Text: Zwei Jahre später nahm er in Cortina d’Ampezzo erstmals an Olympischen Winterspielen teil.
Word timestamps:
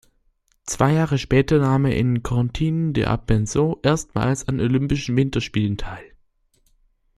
Zwei 0.63 0.93
Jahre 0.93 1.19
später 1.19 1.59
nahm 1.59 1.85
er 1.85 1.95
in 1.95 2.23
Cortina 2.23 2.91
d’Ampezzo 2.91 3.79
erstmals 3.83 4.47
an 4.47 4.59
Olympischen 4.59 5.15
Winterspielen 5.15 5.77
teil. 5.77 6.13